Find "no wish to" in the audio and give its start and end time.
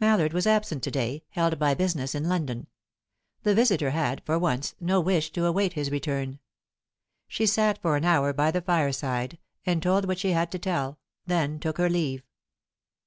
4.80-5.44